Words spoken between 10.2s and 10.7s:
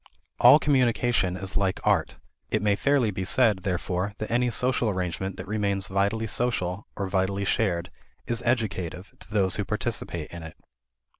in it.